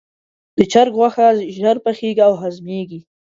[0.57, 1.27] د چرګ غوښه
[1.57, 2.99] ژر پخیږي او هضمېږي.